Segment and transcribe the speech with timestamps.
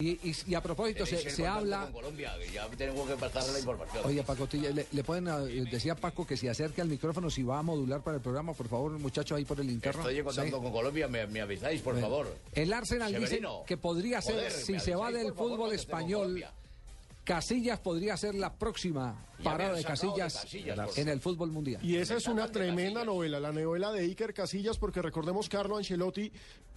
[0.00, 1.82] Y, y- y a propósito, se, se habla.
[1.84, 4.02] Con Colombia, que ya tenemos que pasar la información.
[4.04, 7.60] Oye, Paco, le, le pueden eh, decía Paco que se acerque al micrófono si va
[7.60, 10.00] a modular para el programa, por favor, muchachos, ahí por el interno.
[10.00, 10.62] Estoy en contacto Sí.
[10.64, 12.36] con Colombia, me, me avisáis, por Bueno, favor.
[12.54, 16.44] El Arsenal dice que podría ser, joder, si se va del favor, fútbol español.
[17.22, 21.80] Casillas podría ser la próxima parada de sacado de Casillas, Casillas, en el fútbol mundial.
[21.84, 26.32] Y esa es una tremenda novela, la novela de Iker Casillas, porque recordemos Carlo Ancelotti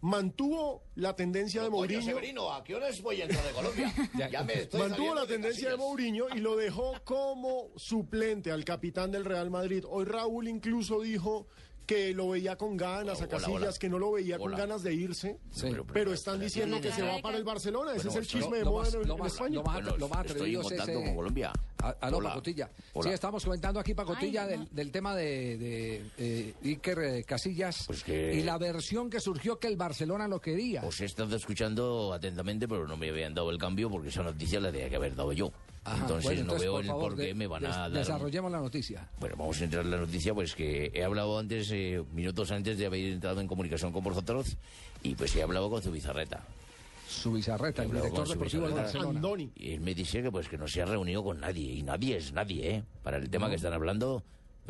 [0.00, 3.92] mantuvo la tendencia de Mourinho, Severino, ¿a qué horas voy a entrar de Colombia?
[4.30, 5.76] ya me estoy mantuvo la tendencia de.
[5.76, 9.84] Mourinho y lo dejó como suplente al capitán del Real Madrid.
[9.88, 11.46] Hoy Raúl incluso dijo
[11.88, 13.72] que lo veía con ganas a Casillas, hola.
[13.80, 15.68] que no lo veía con ganas de irse, Sí.
[15.90, 17.94] pero están diciendo que se va para el Barcelona.
[17.94, 19.54] Ese es el chisme de moda más, en, lo en más- España.
[19.54, 21.52] lo más- Bueno, lo más estoy en atrevido es ese- con Colombia.
[21.82, 22.28] A- Aló, Hola.
[22.28, 22.70] Pacotilla.
[22.92, 23.08] Hola.
[23.08, 24.66] Sí, estamos comentando aquí, Pacotilla, Ay, no.
[24.70, 29.58] del, tema de, de, eh, Iker eh, Casillas Pues que- y la versión que surgió
[29.58, 30.82] que el Barcelona lo quería.
[30.84, 34.60] Os he estado escuchando atentamente, pero no me habían dado el cambio porque esa noticia
[34.60, 35.50] la tenía que haber dado yo.
[35.92, 37.78] Ajá, entonces bueno, no veo por el favor, por qué de- me van des- a
[37.80, 37.90] dar.
[37.92, 39.08] Desarrollemos la noticia.
[39.20, 42.78] Bueno, vamos a entrar en la noticia, pues que he hablado antes, eh, minutos antes
[42.78, 44.56] de haber entrado en comunicación con vosotros,
[45.02, 46.42] y pues he hablado con Zubizarreta.
[47.08, 48.82] Su bizarreta, el director deportivo bizarreta.
[48.82, 49.16] Barcelona.
[49.18, 49.50] Andoni.
[49.56, 52.16] Y él me dice que pues que no se ha reunido con nadie, y nadie
[52.18, 52.84] es nadie, ¿eh?
[53.02, 54.22] Para el tema que están hablando,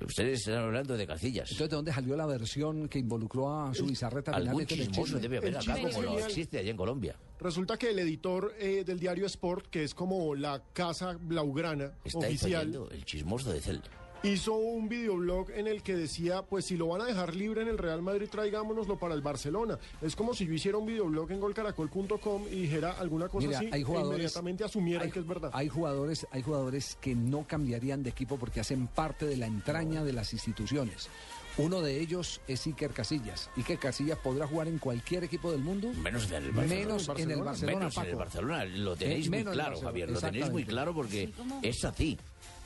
[0.06, 1.50] ustedes están hablando de Casillas.
[1.50, 5.50] Entonces, ¿de dónde salió la versión que involucró a su bizarreta Algún chismoso debe haber
[5.50, 7.16] El acá, como lo existe allá en Colombia.
[7.40, 12.18] Resulta que el editor eh, del diario Sport, que es como la casa blaugrana Está
[12.18, 13.82] oficial, el chismoso de Cel.
[14.22, 17.68] Hizo un videoblog en el que decía, pues si lo van a dejar libre en
[17.68, 19.78] el Real Madrid, traigámonoslo para el Barcelona.
[20.02, 23.68] Es como si yo hiciera un videoblog en golcaracol.com y dijera alguna cosa Mira, así,
[23.72, 25.50] hay e jugadores, inmediatamente asumieran hay- que es verdad.
[25.52, 30.02] Hay jugadores, hay jugadores que no cambiarían de equipo porque hacen parte de la entraña
[30.04, 31.08] de las instituciones.
[31.56, 33.50] Uno de ellos es Iker Casillas.
[33.56, 36.66] Iker Casillas podrá jugar en cualquier equipo del mundo, Menos en el Barcelona.
[36.86, 38.18] menos en el Barcelona, Menos en el Paco.
[38.18, 38.64] Barcelona.
[38.64, 40.08] Lo tenéis Eh, muy claro, Javier.
[40.10, 42.16] Lo tenéis muy claro porque es así.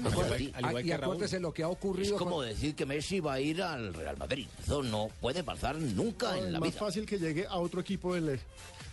[0.05, 3.35] Es ah, y acuérdese lo que ha Es ocurrido como con- decir que Messi va
[3.35, 4.47] a ir al Real Madrid.
[4.61, 6.79] Eso no puede pasar nunca es en la más vida.
[6.81, 8.41] fácil que llegue a otro equipo del, de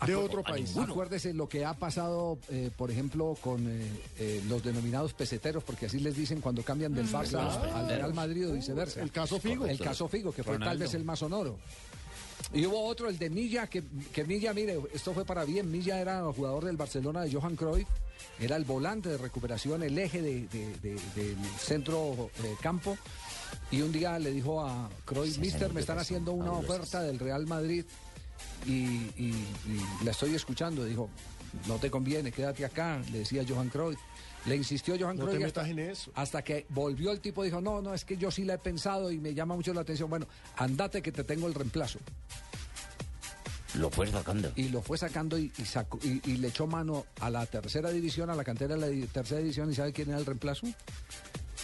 [0.02, 0.78] Acu- otro país.
[0.78, 3.88] Acuérdese lo que ha pasado, eh, por ejemplo, con eh,
[4.20, 7.40] eh, los denominados peseteros, porque así les dicen cuando cambian del Barça
[7.74, 9.02] al Real Madrid o viceversa.
[9.02, 9.66] El caso Figo.
[9.66, 11.58] El caso Figo, que fue tal vez el más sonoro.
[12.54, 15.70] Y hubo otro, el de Milla, que, que Milla, mire, esto fue para bien.
[15.70, 17.88] Milla era jugador del Barcelona de Johan Cruyff,
[18.40, 22.98] era el volante de recuperación, el eje de- de- de- del centro eh, campo.
[23.72, 27.02] Y un día le dijo a Cruyff, Sí, Mister, me ¿qué están haciendo una oferta
[27.02, 27.86] del Real Madrid
[28.66, 29.46] y, y-
[30.02, 30.84] y la estoy escuchando.
[30.86, 31.10] Dijo,
[31.68, 34.00] no te conviene, quédate acá, le decía Johan Cruyff.
[34.46, 36.12] Le insistió Johan No te Cruyff metas hasta, en eso.
[36.16, 39.12] hasta que volvió el tipo dijo, no, no, es que yo sí la he pensado
[39.12, 40.10] y me llama mucho la atención.
[40.10, 42.00] Bueno, andate que te tengo el reemplazo.
[43.76, 44.52] Lo fue sacando.
[44.56, 47.92] Y lo fue sacando y, y sacó- y- y le echó mano a la tercera
[47.92, 49.72] división, a la cantera de la tercera división.
[49.72, 50.68] ¿Y sabe quién era el reemplazo?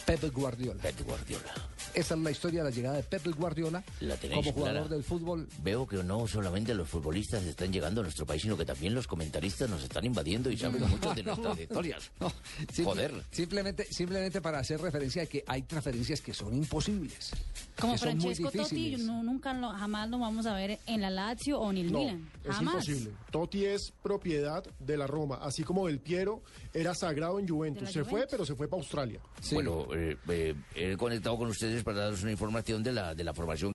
[0.05, 0.83] Pepe Guardiola.
[0.83, 1.51] Pep Guardiola.
[1.95, 4.87] Esa es la historia de la llegada de Pepe Guardiola La como jugador clara.
[4.89, 5.47] del fútbol.
[5.63, 9.07] Veo que no solamente los futbolistas están llegando a nuestro país, sino que también los
[9.07, 12.11] comentaristas nos están invadiendo y saben mucho de nuestras historias.
[12.19, 12.31] No,
[12.71, 13.23] simple- Joder.
[13.31, 17.31] Simplemente, simplemente para hacer referencia a que hay transferencias que son imposibles.
[17.79, 21.71] Como Francesco Totti, no, nunca lo, jamás lo vamos a ver en la Lazio o
[21.71, 22.29] en el No, Milan.
[22.43, 22.73] es Jamás.
[22.87, 23.11] imposible.
[23.31, 26.41] Totti es propiedad de la Roma, así como Del Piero
[26.73, 27.87] era sagrado en Juventus.
[27.87, 29.19] De Se fue, pero se fue para Australia.
[29.41, 29.55] Sí.
[29.55, 33.33] Bueno, eh, eh, he conectado con ustedes para daros una información de la, de la
[33.33, 33.73] formación